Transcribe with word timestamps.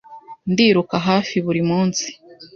Ndiruka 0.51 0.95
hafi 1.07 1.35
buri 1.45 1.61
munsi. 1.69 2.05